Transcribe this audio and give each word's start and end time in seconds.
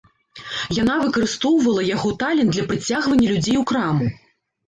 Яна 0.75 0.93
выкарыстоўвала 1.01 1.83
яго 1.89 2.09
талент 2.23 2.49
для 2.55 2.65
прыцягвання 2.71 3.27
людзей 3.35 3.57
у 3.59 3.65
краму. 3.73 4.09